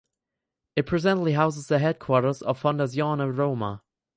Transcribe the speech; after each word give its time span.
It 0.75 0.87
presently 0.87 1.33
houses 1.33 1.67
the 1.67 1.77
headquarters 1.77 2.41
of 2.41 2.59
Fondazione 2.59 3.31
Roma. 3.37 3.83